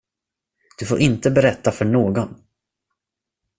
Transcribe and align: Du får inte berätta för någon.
Du 0.77 0.85
får 0.85 0.99
inte 0.99 1.31
berätta 1.31 1.71
för 1.71 1.85
någon. 1.85 2.35